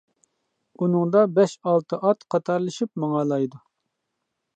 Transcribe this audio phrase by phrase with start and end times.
[0.85, 3.61] ئۇنىڭدا بەش، ئالتە ئات قاتارلىشىپ ماڭالايدۇ.